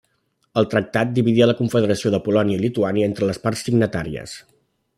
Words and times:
El 0.59 0.67
tractat 0.69 1.11
dividia 1.17 1.47
la 1.49 1.55
Confederació 1.59 2.13
de 2.15 2.21
Polònia 2.29 2.59
i 2.61 2.63
Lituània 2.63 3.11
entre 3.11 3.29
les 3.31 3.41
parts 3.45 3.63
signatàries. 3.69 4.35